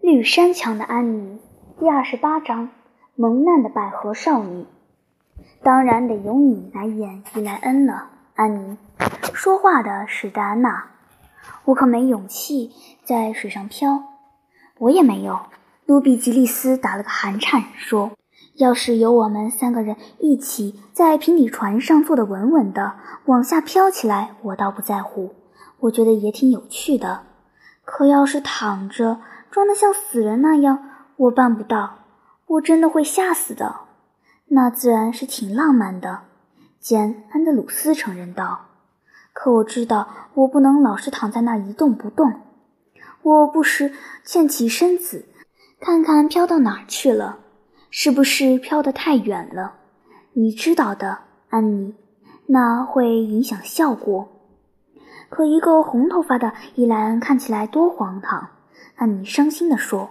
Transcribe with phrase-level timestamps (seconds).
[0.00, 1.40] 绿山墙的安妮，
[1.80, 2.70] 第二十八章：
[3.16, 4.64] 蒙难的百合少女。
[5.62, 8.78] 当然得由你来演伊莱恩了，安妮。
[9.34, 10.84] 说话的是戴安娜。
[11.64, 12.70] 我可没勇气
[13.04, 14.04] 在水上漂。
[14.78, 15.40] 我也没有。
[15.84, 18.12] 卢比吉利斯打了个寒颤，说
[18.54, 22.94] ：“要是有我们三个人一起在平底船上坐得稳稳的，
[23.24, 25.34] 往下飘起来，我倒不在乎。
[25.80, 27.22] 我觉得也挺有趣的。
[27.84, 29.18] 可要是躺着……”
[29.50, 30.78] 装得像死人那样，
[31.16, 31.98] 我办不到，
[32.46, 33.80] 我真的会吓死的。
[34.48, 36.20] 那自然是挺浪漫的，
[36.80, 38.66] 简·安德鲁斯承认道。
[39.32, 42.40] 可我知道，我不能老是躺在那儿一动不动。
[43.22, 43.92] 我不时
[44.24, 45.26] 欠起身子，
[45.80, 47.38] 看看飘到哪儿去了，
[47.90, 49.74] 是不是飘得太远了？
[50.32, 51.18] 你知道的，
[51.50, 51.94] 安妮，
[52.46, 54.28] 那会影响效果。
[55.28, 58.48] 可一个红头发的伊莱恩看起来多荒唐。
[58.98, 60.10] 安妮伤心地说：“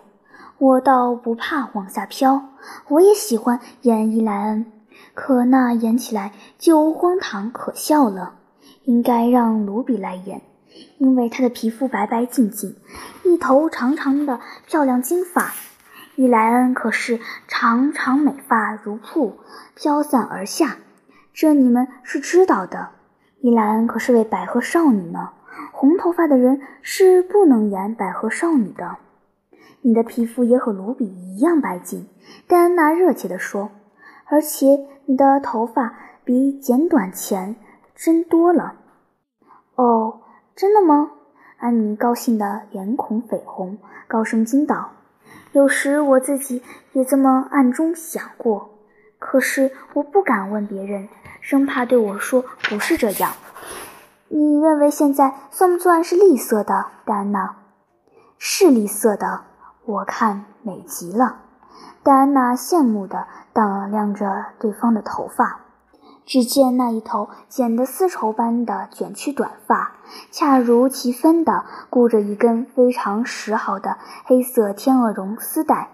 [0.59, 2.41] 我倒不怕往下飘，
[2.87, 4.65] 我也喜欢演伊莱恩，
[5.13, 8.35] 可那演起来就荒唐可笑了。
[8.85, 10.41] 应该让卢比来演，
[10.99, 12.77] 因为她的皮肤白白净净，
[13.25, 15.51] 一头长长的漂亮金发。
[16.15, 19.37] 伊莱恩可是长长美发如瀑，
[19.75, 20.77] 飘散而下，
[21.33, 22.91] 这你们是知道的。
[23.41, 25.31] 伊莱恩可是位百合少女呢。”
[25.71, 28.97] 红头发的人是不能演百合少女的。
[29.81, 32.07] 你的皮肤也和卢比一样白净，
[32.47, 33.69] 戴安娜热切地说。
[34.25, 37.55] 而且你的头发比剪短前
[37.95, 38.73] 真多了。
[39.75, 40.21] 哦，
[40.55, 41.11] 真的吗？
[41.57, 44.91] 安妮高兴得脸孔绯红，高声惊道
[45.53, 46.61] ：“有时我自己
[46.91, 48.77] 也这么暗中想过，
[49.17, 51.07] 可是我不敢问别人，
[51.39, 53.31] 生怕对我说不是这样。”
[54.29, 57.55] 你认为现在算不算是栗色的，戴安娜？
[58.37, 59.41] 是栗色的，
[59.85, 61.37] 我看美极了。
[62.03, 65.61] 戴安娜羡慕地打量着对方的头发，
[66.25, 69.93] 只见那一头剪得丝绸般的卷曲短发，
[70.29, 75.89] 恰如其分地箍着一根非常时髦的黑色天鹅绒丝带，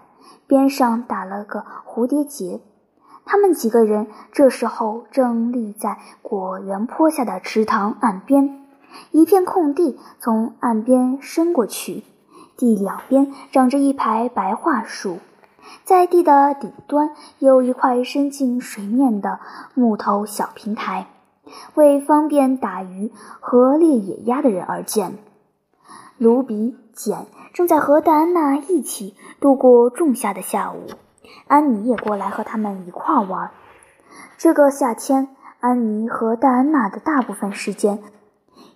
[0.48, 2.60] 边上打了个蝴蝶结。
[3.24, 8.64] 他们几个人这时候正立在果园坡下的池塘岸边，
[9.10, 12.04] 一片空地从岸边伸过去，
[12.56, 15.18] 地两边长着一排白桦树，
[15.84, 19.40] 在地的顶端有一块伸进水面的
[19.74, 21.08] 木头小平台，
[21.74, 25.18] 为方便打鱼和猎野鸭的人而建。
[26.16, 30.86] 卢比简正在和戴安娜一起度过仲夏的下午。
[31.46, 33.50] 安妮也过来和他们一块玩。
[34.36, 35.28] 这个夏天，
[35.60, 38.02] 安妮和戴安娜的大部分时间，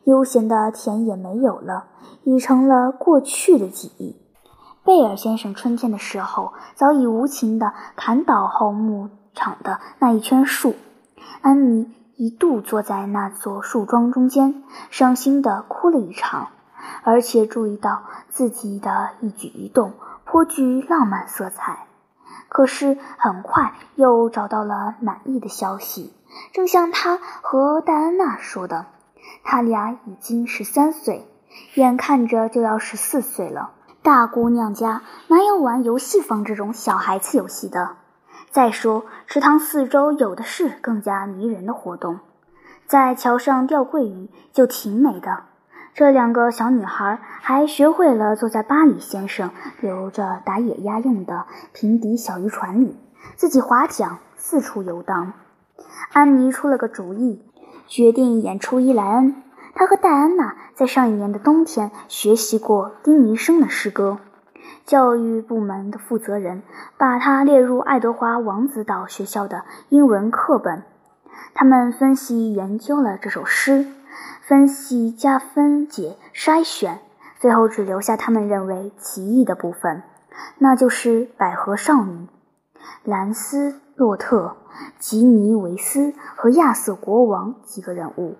[0.04, 1.86] 悠闲的田野没有了，
[2.24, 4.16] 已成了过去的记忆。
[4.84, 10.74] 贝尔先生春天的时候，早已无情地砍倒后牧场的那一圈树。
[11.42, 16.48] 安妮一度坐在那座树桩中间，伤心地哭了一场，
[17.02, 19.92] 而且注意到自己的一举一动
[20.24, 21.87] 颇具浪漫色彩。
[22.48, 26.12] 可是很快又找到了满意的消息，
[26.52, 28.86] 正像他和戴安娜说的，
[29.44, 31.26] 他俩已经十三岁，
[31.74, 33.72] 眼看着就要十四岁了。
[34.02, 37.96] 大姑娘家哪有玩游戏房这种小孩子游戏的？
[38.50, 42.20] 再说池塘四周有的是更加迷人的活动，
[42.86, 45.44] 在桥上钓桂鱼就挺美的。
[45.98, 49.50] 这两个小女孩还学会了坐在巴里先生
[49.80, 52.96] 留着打野鸭用的平底小渔船里，
[53.34, 55.32] 自己划桨四处游荡。
[56.12, 57.44] 安妮出了个主意，
[57.88, 59.42] 决定演出伊莱恩。
[59.74, 64.18] 她和戴安娜在上一年的冬天学习过丁尼生的诗歌。
[64.86, 66.62] 教育部门的负责人
[66.96, 70.84] 把它列入爱德华王子岛学校的英文课本。
[71.54, 73.86] 他们分析研究了这首诗。
[74.46, 77.00] 分析、加分解、筛选，
[77.38, 80.02] 最后只留下他们认为奇异的部分，
[80.58, 82.26] 那就是百合少女
[83.04, 84.56] 兰斯洛特、
[84.98, 88.36] 吉尼维斯和亚瑟国王几个人物。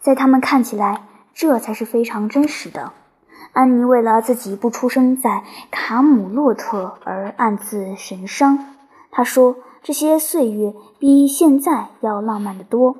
[0.00, 2.92] 在他们看起来，这才是非常真实的。
[3.52, 8.58] 安妮为了自己不出生在卡姆洛特而暗自神伤。
[9.10, 12.96] 她说：“这些岁月比现在要浪漫得多。”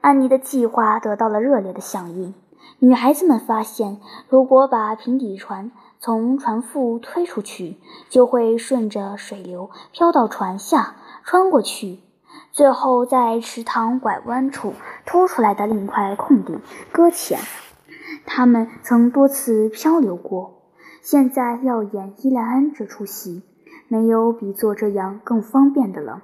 [0.00, 2.34] 安妮的计划得到了热烈的响应。
[2.78, 7.76] 女孩子们发现，如果把平底船从船腹推出去，
[8.08, 11.98] 就会顺着水流飘到船下，穿过去，
[12.52, 14.72] 最后在池塘拐弯处
[15.04, 16.60] 凸出来的另一块空地
[16.92, 17.38] 搁浅。
[18.24, 20.62] 他们曾多次漂流过，
[21.02, 23.42] 现在要演伊莱安这出戏，
[23.88, 26.22] 没有比做这样更方便的了。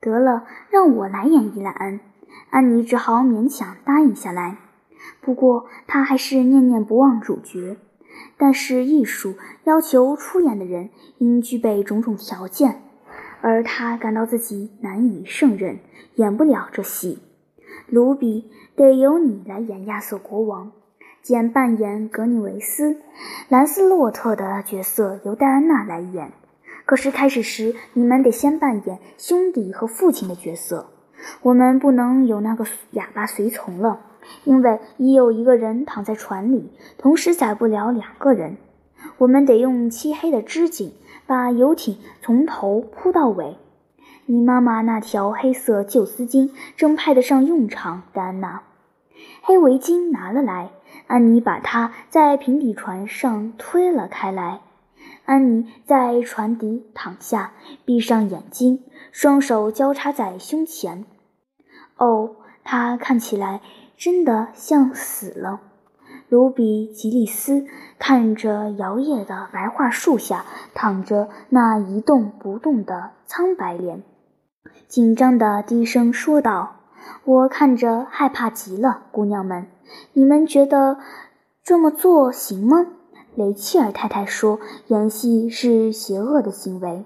[0.00, 2.00] 得了，让我来演伊莱安。
[2.50, 4.58] 安妮只好勉强答应下来。
[5.20, 7.76] 不过她还是念念不忘主角。
[8.36, 9.34] 但是艺术
[9.64, 12.82] 要求出演的人应具备种种条件，
[13.40, 15.78] 而她感到自己难以胜任，
[16.16, 17.20] 演不了这戏。
[17.88, 20.72] 卢比，得由你来演亚瑟国王。
[21.22, 22.96] 简扮演格尼维斯，
[23.48, 26.32] 兰斯洛特的角色由戴安娜来演。
[26.84, 30.91] 可是开始时，你们得先扮演兄弟和父亲的角色。
[31.42, 34.00] 我们不能有那个哑巴随从了，
[34.44, 38.56] 因为已有一个人躺在船里，同时载不了两个人。
[39.18, 40.92] 我们得用漆黑的织锦
[41.26, 43.56] 把游艇从头铺到尾。
[44.26, 48.62] 你妈妈那条黑色旧丝巾正派得上用场，戴安娜。
[49.42, 50.70] 黑围巾拿了来。
[51.06, 54.60] 安妮把它在平底船上推了开来。
[55.24, 57.52] 安妮在船底躺下，
[57.84, 61.04] 闭上眼睛，双手交叉在胸前。
[61.96, 63.60] 哦，她看起来
[63.96, 65.60] 真的像死了。
[66.28, 67.66] 卢比·吉利斯
[67.98, 74.02] 看着摇曳的白桦树下躺着那一动不动的苍白脸，
[74.88, 76.76] 紧张地低声说道
[77.24, 79.66] ：“我看着害怕极了，姑娘们。”
[80.14, 80.96] 你们觉得
[81.62, 82.86] 这么做行吗？
[83.34, 87.04] 雷切尔太太说：“演戏是邪恶的行为。”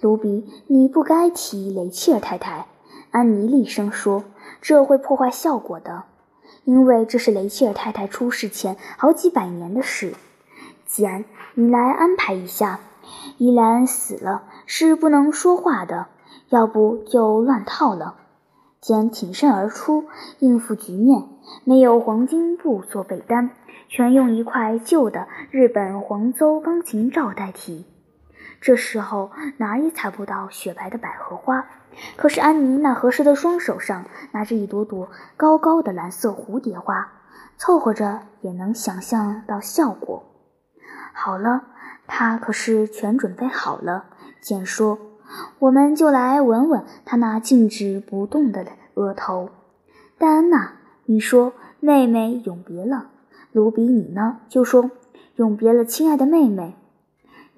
[0.00, 2.66] 卢比，你不该提雷切尔太太。”
[3.10, 4.24] 安妮厉声说
[4.60, 6.04] ：“这会破坏效果的，
[6.64, 10.14] 因为这是雷切尔太太出事前好几百年的事。”
[10.86, 11.24] 简，
[11.54, 12.80] 你来安排一下。
[13.38, 16.06] 伊兰死了，是不能说话的，
[16.48, 18.16] 要不就乱套了。
[18.80, 20.04] 简挺身而出，
[20.38, 21.24] 应付局面。
[21.64, 23.50] 没有黄金布做被单，
[23.88, 27.84] 全用一块旧的日本黄邹钢琴罩代替。
[28.60, 31.66] 这时候哪儿也采不到雪白的百合花，
[32.16, 37.12] 可是安妮那合适的双手上拿着一朵朵高高的蓝色蝴蝶花，
[37.56, 40.24] 凑合着也能想象到效果。
[41.12, 41.64] 好了，
[42.06, 44.06] 他可是全准备好了。
[44.40, 44.98] 简说
[45.60, 49.50] ：“我们就来吻吻他那静止不动的额头。”
[50.18, 50.72] 戴安娜。
[51.08, 53.10] 你说妹妹永别了，
[53.52, 54.40] 卢比，你呢？
[54.48, 54.90] 就说
[55.36, 56.74] 永别了，亲爱的妹妹。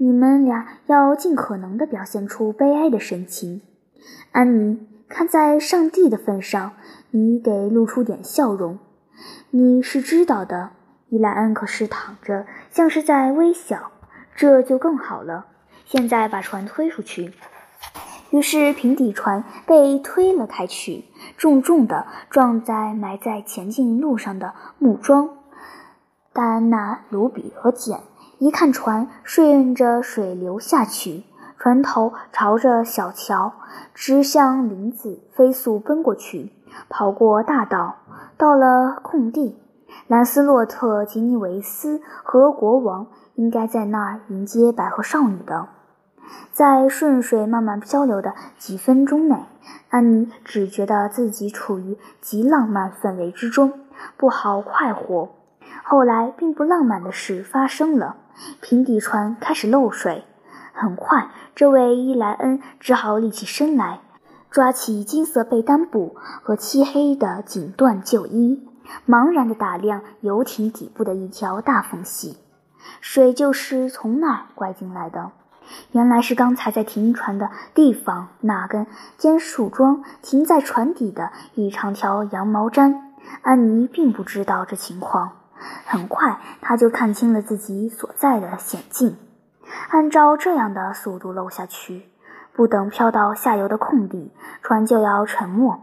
[0.00, 3.62] 你们俩要尽可能地表现出悲哀的神情。
[4.30, 6.74] 安妮，看在上帝的份上，
[7.10, 8.78] 你得露出点笑容。
[9.50, 10.70] 你是知道的，
[11.08, 13.90] 伊莱恩可是躺着，像是在微笑，
[14.36, 15.46] 这就更好了。
[15.84, 17.32] 现在把船推出去。
[18.30, 21.06] 于是平底船被推了开去。
[21.36, 25.30] 重重地撞在埋在前进路上的木桩。
[26.32, 28.00] 戴安娜、卢比和简
[28.40, 31.24] 一看船顺着水流下去，
[31.58, 33.52] 船头朝着小桥，
[33.92, 36.52] 直向林子飞速奔过去，
[36.88, 37.96] 跑过大道，
[38.36, 39.58] 到了空地。
[40.06, 45.66] 兰斯洛特·吉尼维斯和国王应该在那儿迎接百合少女的。
[46.52, 49.46] 在顺水慢慢漂流的几分钟内。
[49.88, 53.72] 安妮只觉得自己处于极浪漫氛围之中，
[54.16, 55.30] 不好快活。
[55.82, 58.16] 后来，并不浪漫的事发生了，
[58.60, 60.24] 平底船开始漏水。
[60.72, 64.00] 很快，这位伊莱恩只好立起身来，
[64.50, 68.66] 抓起金色被单布和漆黑的锦缎旧衣，
[69.06, 72.38] 茫然地打量游艇底部的一条大缝隙，
[73.00, 75.32] 水就是从那儿灌进来的。
[75.92, 78.86] 原来是刚才在停船的地方那根
[79.18, 82.94] 尖树桩停在船底的一长条羊毛毡。
[83.42, 85.32] 安妮并不知道这情况，
[85.86, 89.16] 很快他就看清了自己所在的险境。
[89.90, 92.08] 按照这样的速度漏下去，
[92.52, 95.80] 不等飘到下游的空地，船就要沉没。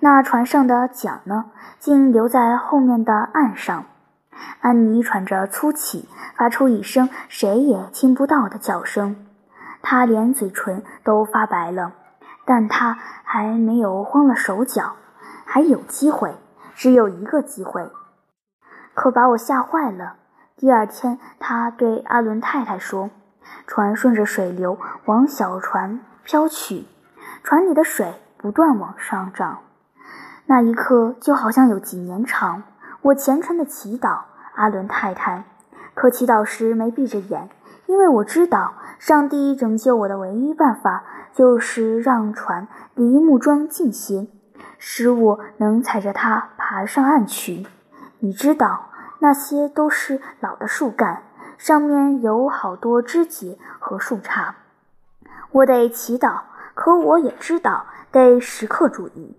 [0.00, 1.46] 那船上的桨呢，
[1.78, 3.84] 竟留在后面的岸上。
[4.60, 9.26] 安妮喘着粗气，发出一声谁也听不到的叫声。
[9.82, 11.92] 她连嘴唇都发白了，
[12.46, 14.96] 但她还没有慌了手脚，
[15.44, 16.34] 还有机会，
[16.74, 17.90] 只有一个机会。
[19.00, 20.16] 可把我吓坏了。
[20.58, 23.08] 第二天，他对阿伦太太说
[23.66, 26.84] ：“船顺着水流往小船飘去，
[27.42, 29.60] 船里的水不断往上涨。
[30.44, 32.62] 那一刻就好像有几年长。
[33.00, 34.18] 我虔诚的祈祷。”
[34.54, 35.44] 阿伦太太，
[35.94, 37.48] 可祈祷时没闭着眼，
[37.86, 44.26] 因为我知道，上帝拯救我的唯一办法就是让船离木桩近些，
[44.76, 47.66] 使我能踩着它爬上岸去。
[48.18, 48.89] 你知道，
[49.20, 51.22] 那些都是老的树干，
[51.56, 54.54] 上面有好多枝节和树杈。
[55.52, 56.40] 我得祈祷，
[56.74, 59.36] 可我也知道得时刻注意，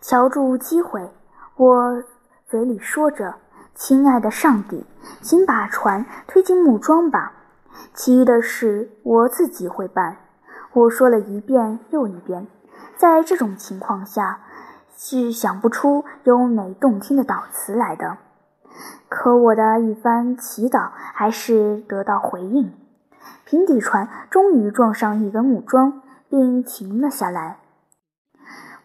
[0.00, 1.12] 瞧住机会。
[1.56, 2.02] 我
[2.46, 3.34] 嘴里说着
[3.74, 4.86] ：“亲爱的上帝，
[5.20, 7.32] 请把船推进木桩吧。”
[7.92, 10.16] 其余的事我自己会办。
[10.72, 12.46] 我说了一遍又一遍。
[12.96, 14.40] 在这种情况下，
[14.96, 18.16] 是想不出优美动听的祷词来的。
[19.08, 22.72] 可我的一番祈祷还是得到回应。
[23.44, 27.58] 平底船终于撞上一根木桩，并停了下来。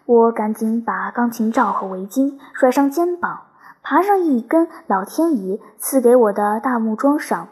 [0.06, 3.42] 我赶紧把钢琴罩和围巾甩上肩膀，
[3.82, 7.48] 爬上一根老天爷赐给我的大木桩上，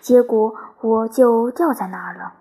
[0.00, 2.34] 结果我就掉在那儿了。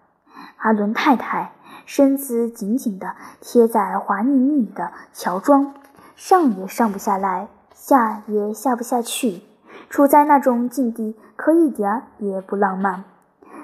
[0.58, 1.52] 阿伦太太
[1.86, 5.74] 身子紧紧地贴在滑腻腻的桥桩，
[6.16, 9.42] 上也上不下来，下也下不下去。
[9.90, 13.04] 处在那种境地，可一点儿也不浪漫。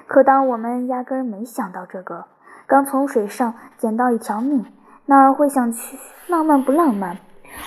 [0.06, 2.26] 可当我们压根儿没想到这个，
[2.66, 4.64] 刚从水上捡到一条命，
[5.06, 7.16] 哪儿会想去浪漫不浪漫？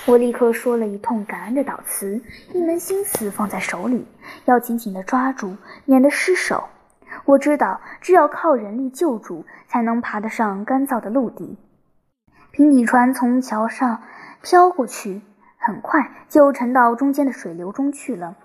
[0.06, 2.20] 我立刻说了一通感恩的祷词，
[2.52, 4.06] 一门心思放在手里，
[4.44, 6.64] 要紧紧地抓住，免得失手。
[7.24, 11.58] 我知道，只有靠人力救助，才能爬得上干燥的陆地。
[12.52, 14.02] 平底船从桥上
[14.42, 15.22] 飘过去，
[15.58, 18.36] 很快就沉到中间的水流中去了。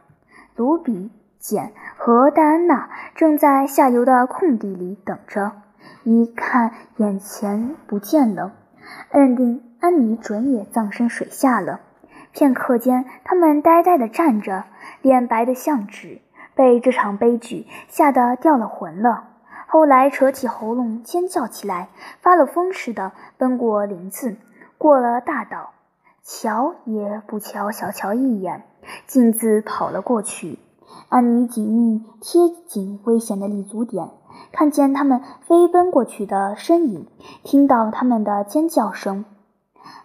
[0.56, 5.52] 卢比、简和戴安娜正在下游的空地里等着，
[6.04, 8.52] 一看眼前不见了，
[9.12, 11.80] 认定安妮准也葬身水下了。
[12.34, 14.64] 片刻间，他们呆呆地站着，
[15.02, 16.22] 脸白得像纸，
[16.56, 19.26] 被这场悲剧吓得掉了魂了。
[19.68, 21.90] 后来扯起喉咙尖叫起来，
[22.22, 24.38] 发了疯似的奔过林子，
[24.78, 25.72] 过了大道，
[26.24, 28.66] 瞧也不瞧小乔一眼。
[29.06, 30.60] 径自跑了过去。
[31.08, 34.10] 安妮紧密贴紧危险的立足点，
[34.52, 37.08] 看见他们飞奔过去的身影，
[37.44, 39.24] 听到他们的尖叫声。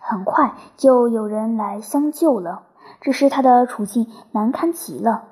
[0.00, 2.64] 很快就有人来相救了，
[3.00, 5.24] 只是他的处境难堪极了。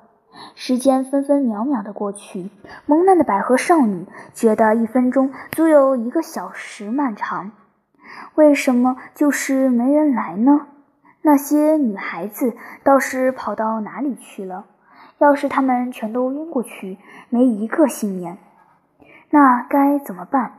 [0.54, 2.50] 时间分分秒秒的过去，
[2.86, 7.52] 蒙难的百合少女觉得一分钟足有一个小时漫长。
[8.34, 10.66] 为什么就是没人来呢？
[11.26, 14.66] 那些女孩子倒是跑到哪里去了？
[15.16, 16.98] 要是她们全都晕过去，
[17.30, 18.36] 没一个幸免，
[19.30, 20.52] 那该怎么办？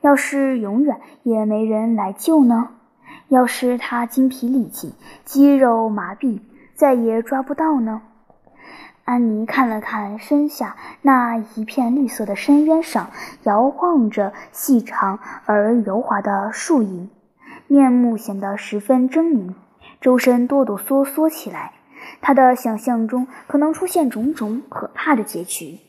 [0.00, 2.70] 要是永远也没人来救呢？
[3.28, 4.94] 要是她精疲力尽，
[5.26, 6.40] 肌肉麻痹，
[6.74, 8.00] 再也抓不到呢？
[9.04, 13.10] 安妮看了看身下那一片绿色的深渊上
[13.42, 17.10] 摇晃着细长而柔滑的树影，
[17.66, 19.52] 面目显得十分狰狞。
[20.06, 21.72] 周身哆哆嗦嗦起来，
[22.20, 25.80] 他的想象中可能出现种种可怕的结局。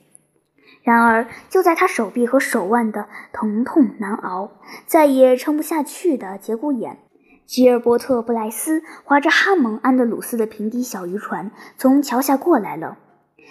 [0.81, 4.53] 然而，就在他手臂和手腕的疼痛难熬、
[4.87, 6.97] 再也撑不下去的节骨眼，
[7.45, 12.97] 吉尔伯特·布莱斯划着哈蒙安德鲁斯的平底小渔船从桥下过来了。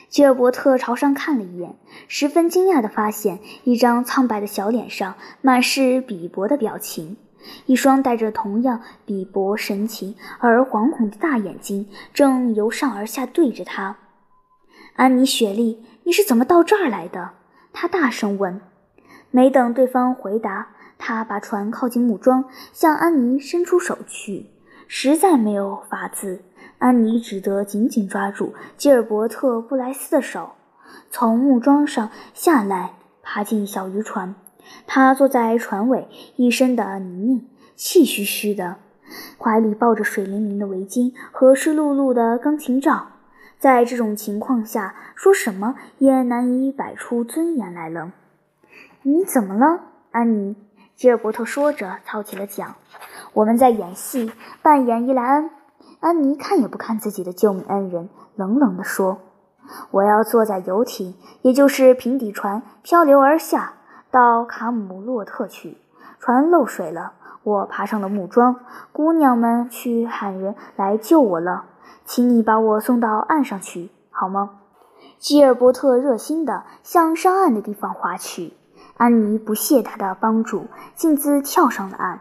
[0.08, 1.76] 吉尔伯特朝上看了一眼，
[2.08, 7.18] 十分惊讶地发现，一张苍白的小脸上满是鄙薄的表情。
[7.66, 13.96] 一双带着同样鄙薄神情而惶恐的大眼睛正由上而下对着他。
[14.94, 17.30] 安妮·雪莉，你是怎么到这儿来的？
[17.72, 18.60] 他大声问。
[19.30, 24.46] 没等对方回答，他把船靠近木桩，向安妮伸出手去。
[24.88, 26.42] 实在没有法子，
[26.78, 30.52] 安妮只得紧紧抓住吉尔伯特·布莱斯的手，
[31.10, 34.34] 从木桩上下来，爬进小渔船。
[34.87, 37.44] 他坐在船尾，一身的泥泞，
[37.75, 38.76] 气吁吁的，
[39.38, 43.08] 怀里抱着水淋淋的围巾和湿漉漉的钢琴罩。
[43.58, 48.12] 在这种情况下，说什么也难以摆出尊严来了。
[49.02, 49.80] 你怎么了，
[50.11, 50.56] 安妮？
[50.94, 52.75] 吉尔伯特说着，操起了桨。
[53.32, 54.32] 我们在演戏，
[54.62, 55.50] 扮演伊莱恩。
[56.00, 59.18] 安妮看也不看自己的救命恩人，冷冷地说
[59.90, 63.75] ：“我要坐在游艇，也就是平底船，漂流而下。”
[64.10, 65.78] 到卡姆洛特去，
[66.18, 68.56] 船漏水了，我爬上了木桩。
[68.92, 71.64] 姑娘们去喊人来救我了，
[72.04, 74.50] 请你把我送到岸上去，好吗？
[75.18, 78.54] 吉尔伯特热心地向上岸的地方划去。
[78.96, 82.20] 安妮不谢他的帮助，径自跳上了岸。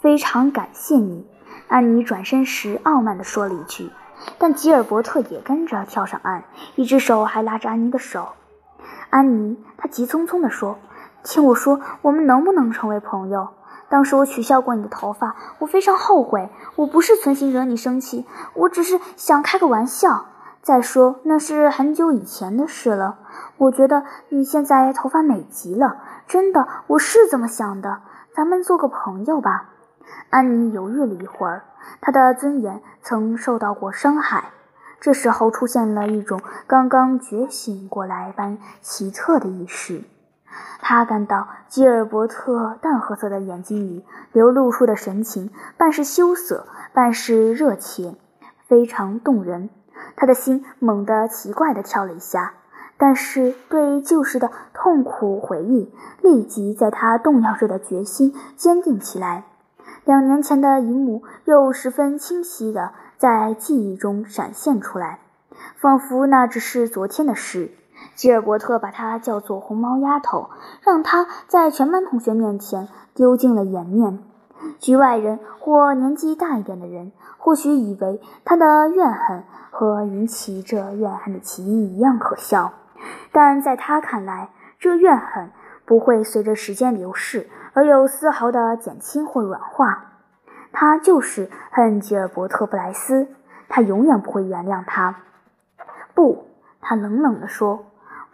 [0.00, 1.26] 非常感谢你，
[1.68, 3.90] 安妮转身时傲慢地说了一句。
[4.38, 6.44] 但吉尔伯特也跟着跳上岸，
[6.74, 8.28] 一只手还拉着安妮的手。
[9.10, 10.78] 安妮，他急匆匆地说。
[11.24, 13.48] 听我说，我们能不能成为朋友？
[13.88, 16.50] 当时我取笑过你的头发，我非常后悔。
[16.76, 20.26] 我不是存心惹你生气，我只是想开个玩笑。
[20.60, 23.18] 再说那是很久以前的事了。
[23.56, 28.00] 我觉得你现在头发美极了，真的，我是这么想的。
[28.34, 29.70] 咱们做个朋友吧。
[30.28, 31.64] 安妮犹豫了一会儿，
[32.00, 34.50] 她的尊严曾受到过伤害。
[35.00, 40.04] 这时候出现了一种刚刚觉醒过来般奇特的意识。
[40.80, 48.16] 他感到吉尔伯特淡褐色的眼睛里流露出的神情，半是羞涩，半是热切，
[48.66, 49.70] 非常动人。
[50.16, 52.54] 他的心猛地奇怪地跳了一下。
[52.96, 55.92] 但是，对旧时的痛苦回忆
[56.22, 59.46] 立即在他动摇着的决心坚定起来。
[60.04, 65.18] 两年前的一幕又十分清晰地在记忆中闪现出来，
[65.76, 67.72] 仿佛那只是昨天的事。
[68.14, 70.50] 吉尔伯特把她叫做“红毛丫头”，
[70.82, 74.20] 让她在全班同学面前丢尽了颜面。
[74.78, 82.72] 局外人或年纪大一点的人，或许以为他的怨恨和引起这怨恨的起因一样可笑。
[83.30, 85.50] 但在他看来，这怨恨
[85.84, 90.12] 不会随着时间流逝而有丝毫的减轻或软化。
[90.72, 93.28] 他就是恨吉尔伯特·布莱斯，
[93.68, 95.16] 他永远不会原谅他。
[96.14, 96.46] 不，
[96.80, 97.84] 他冷冷地说：“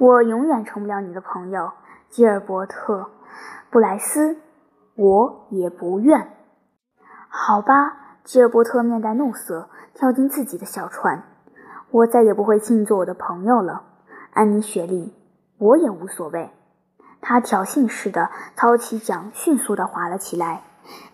[0.00, 1.72] 我永远成不了你的朋友，
[2.08, 3.00] 吉尔伯特·
[3.68, 4.38] 布莱斯，
[4.94, 6.38] 我也不愿。”
[7.28, 11.22] 好吧，吉尔伯特面带怒色，跳进自己的小船。
[11.90, 13.82] 我再也不会请你做我的朋友了。
[14.32, 15.14] 安妮·雪莉，
[15.58, 16.50] 我也无所谓。
[17.20, 20.62] 他挑衅似的操起桨，迅速地划了起来。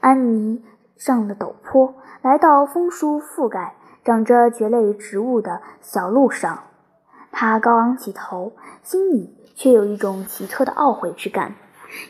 [0.00, 0.64] 安妮
[0.97, 3.75] 上了陡坡，来到枫树覆盖、
[4.05, 6.61] 长着蕨类植物的小路上。
[7.38, 11.52] 他高昂起头，心里却有一种奇特的懊悔之感。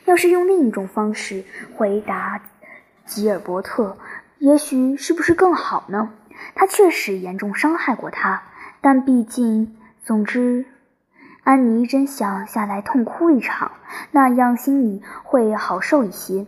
[0.04, 2.40] 要是用另一种方式回答
[3.06, 3.97] 吉尔伯特，
[4.38, 6.11] 也许是不是更好呢？
[6.54, 8.45] 他确实严重伤害过他，
[8.80, 10.64] 但毕竟，总之。
[11.42, 13.73] 安妮真想下来痛哭一场，
[14.12, 16.47] 那样心里会好受一些。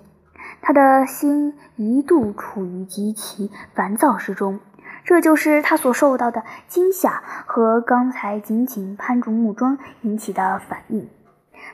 [0.60, 4.60] 他的心一度处于极其烦躁之中，
[5.08, 11.08] 这就是他所受到的惊吓和刚才紧紧攀住木桩引起的反应。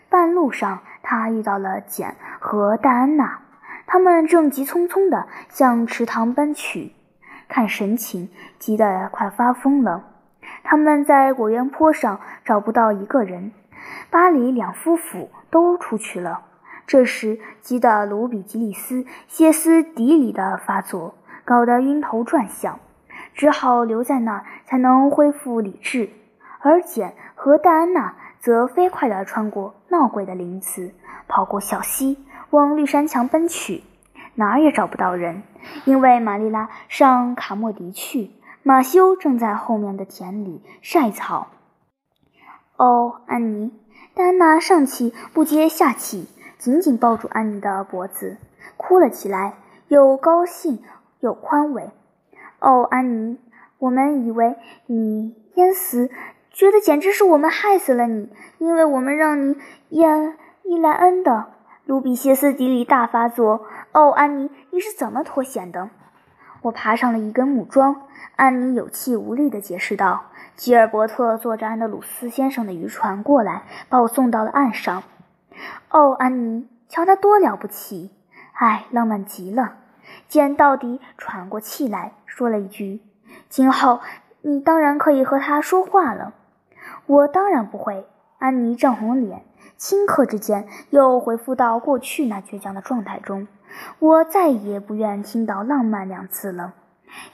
[0.08, 3.40] 半路上，他遇到了简和戴安娜，
[3.88, 6.92] 他们正急匆匆地向池塘奔去，
[7.48, 8.28] 看神情
[8.60, 10.04] 急得快发疯了。
[10.62, 13.50] 他们在果园坡上找不到一个人，
[14.10, 16.42] 巴里两夫妇都出去了。
[16.86, 22.78] 这时，急得卢比吉利斯歇斯底里的发作，搞得晕头转向，
[23.34, 26.08] 只好留在那儿才能恢复理智。
[26.60, 30.94] 而简和戴安娜则飞快地穿过闹鬼的林子，
[31.28, 33.82] 跑过小溪，往绿山墙奔去，
[34.36, 35.42] 哪儿也找不到人，
[35.84, 38.30] 因为玛丽拉上卡莫迪去。
[38.62, 41.48] 马修正在后面的田里晒草。
[42.76, 43.72] 哦，安妮，
[44.14, 48.38] 戴安娜上气不接下气，紧紧抱住安妮的脖子，
[48.78, 49.52] 哭了起来，
[49.88, 50.82] 又高兴
[51.20, 51.90] 又宽慰。
[52.64, 53.38] 哦，安妮，
[53.78, 56.10] 我们以为你淹死，
[56.50, 59.58] 觉得简直是我们害死了你，因为我们让你
[59.90, 61.52] 淹伊莱恩的。
[61.84, 63.66] 卢比歇斯底里大发作。
[63.92, 65.90] 哦，安妮，你是怎么脱险的？
[66.62, 68.06] 我爬上了一根木桩。
[68.36, 75.02] 安妮有气无力地解释道：“吉尔伯特坐着安德鲁斯先生的渔船过来，把我送到了岸上。
[75.90, 78.10] 哦，安妮，瞧他多了不起！
[78.54, 79.74] 哎，浪漫极了。”
[80.34, 83.00] 简到底喘过气来说了一句
[83.48, 84.00] ：“今后
[84.42, 86.34] 你当然可以和他说话了。”
[87.06, 88.04] 我当然不会。
[88.40, 89.44] 安妮涨红脸，
[89.78, 93.46] 顷刻之间又恢复到过去那倔强的状态中。
[94.00, 96.74] 我再也不愿听到“浪漫”两字了。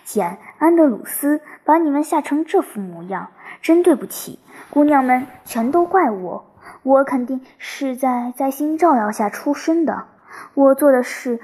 [0.04, 3.28] 简·安德鲁斯把你们吓成这副模样，
[3.62, 6.44] 真对不起，姑娘们，全都怪我。
[6.82, 10.04] 我肯定是在灾星照耀下出生的。
[10.52, 11.40] 我做的事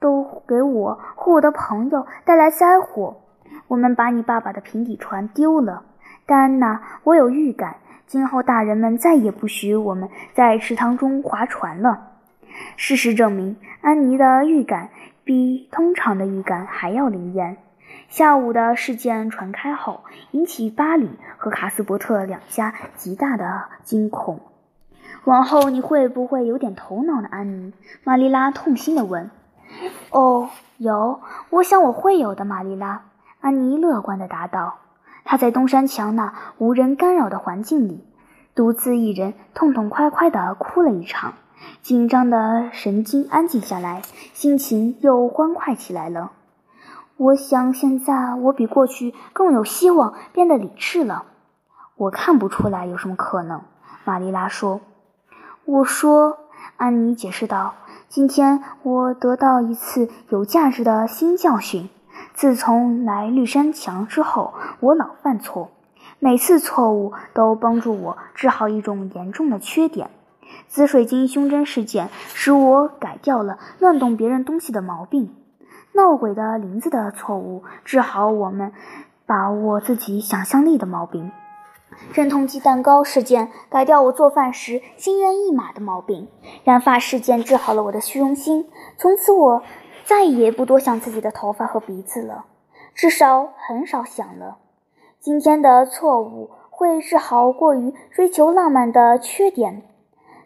[0.00, 3.18] 都给我和我的朋友带来灾祸。
[3.68, 5.84] 我们把你爸爸的平底船丢了，
[6.26, 12.08] 戴安娜，我有预感，今后大人们再也不许我们在池塘中划船了。
[12.76, 14.88] 事实证明，安妮的预感
[15.22, 17.58] 比通常的预感还要灵验。
[18.08, 20.00] 下午的事件传开后，
[20.32, 24.40] 引起巴里和卡斯伯特两家极大的惊恐。
[25.24, 27.28] 往后你会不会有点头脑呢？
[27.30, 29.30] 安妮，玛丽拉痛心地问。
[30.10, 33.02] “哦，有，我想我会有的。”玛丽拉，
[33.40, 34.78] 安妮乐观地答道。
[35.24, 38.04] 她在东山墙那无人干扰的环境里，
[38.54, 41.34] 独自一人痛痛快快地哭了一场，
[41.82, 44.02] 紧张的神经安静下来，
[44.32, 46.32] 心情又欢快起来了。
[47.16, 51.24] 我想现在我比过去更有希望变得理智了。
[51.96, 53.60] 我看不出来有什么可能。
[54.04, 54.80] 玛丽拉说。
[55.66, 56.38] 我说，
[56.78, 57.74] 安妮解释道
[58.10, 61.88] ：“今天我得到一次有价值的新教训。
[62.34, 65.70] 自从来绿山墙之后，我老犯错，
[66.18, 70.10] 每次错误都帮助我治好一种严重的缺点。
[70.66, 75.32] 紫水晶胸针事件使我改掉了乱动别人东西的毛病。
[75.92, 78.72] 闹鬼的林子的错误治好我们
[79.24, 81.30] 把握自己想象力的毛病。”
[82.12, 86.28] 镇痛剂蛋糕事件改掉我做饭时心猿意马的毛病，
[86.64, 89.62] 染发事件治好了我的虚荣心，从此我
[90.04, 92.46] 再也不多想自己的头发和鼻子了，
[92.94, 94.58] 至少很少想了。
[95.20, 99.82] 今天的错误会治好过于追求浪漫的缺点。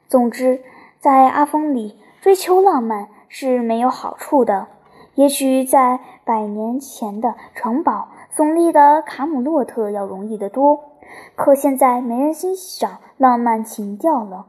[0.07, 0.63] 总之，
[1.01, 4.67] 在阿峰里追求浪漫是没有好处的。
[5.15, 10.94] 也许在百年前的城堡耸立的卡姆洛特要容易得多。
[11.35, 14.47] 可现在没人欣赏浪漫情调了。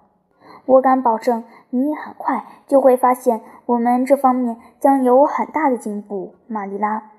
[0.65, 7.11] 我敢保证，你很快就会发现我们这方面将有很大的进步，玛丽拉。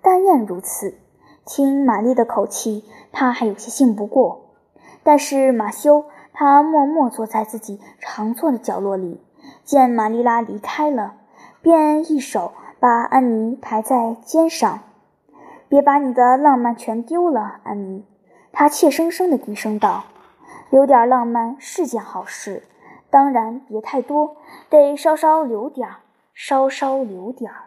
[0.00, 0.98] 但愿如此。
[1.44, 4.46] 听玛丽的口气，她还有些信不过。
[5.04, 9.22] 但是马修，他默默坐在自己常坐的角落里，
[9.62, 11.14] 见玛丽拉离开了，
[11.62, 14.80] 便一手把安妮抬在肩上
[15.70, 18.04] ：“别把你的浪漫全丢了，安妮。”
[18.58, 20.04] 他怯生生的低声道
[20.72, 22.62] ：“留点浪漫是件好事，
[23.10, 24.38] 当然别太多，
[24.70, 25.96] 得稍稍留点儿，
[26.32, 27.64] 稍稍留点儿。”